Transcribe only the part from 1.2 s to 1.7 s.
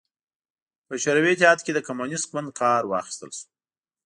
اتحاد